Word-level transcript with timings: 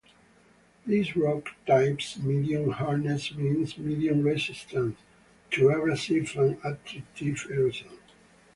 These 0.87 1.15
rock 1.15 1.49
types' 1.67 2.17
medium 2.17 2.71
hardness 2.71 3.35
means 3.35 3.77
medium 3.77 4.23
resistance 4.23 4.97
to 5.51 5.69
abrasive 5.69 6.35
and 6.37 6.59
attritive 6.63 7.45
erosion. 7.51 7.91